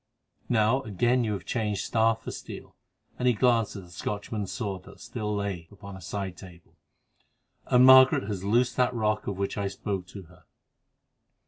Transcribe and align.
Now, 0.49 0.81
again 0.81 1.23
you 1.23 1.33
have 1.33 1.45
changed 1.45 1.85
staff 1.85 2.23
for 2.23 2.31
steel," 2.31 2.75
and 3.19 3.27
he 3.27 3.35
glanced 3.35 3.75
at 3.75 3.83
the 3.83 3.91
Scotchman's 3.91 4.51
sword 4.51 4.81
that 4.85 4.99
still 4.99 5.35
lay 5.35 5.67
upon 5.69 5.95
a 5.95 6.01
side 6.01 6.37
table, 6.37 6.75
"and 7.67 7.85
Margaret 7.85 8.23
has 8.23 8.43
loosed 8.43 8.77
that 8.77 8.95
rock 8.95 9.27
of 9.27 9.37
which 9.37 9.59
I 9.59 9.67
spoke 9.67 10.07
to 10.07 10.23
her." 10.23 10.45